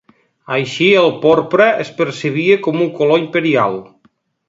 [0.55, 3.83] Així, el porpra es percebia com un color imperial.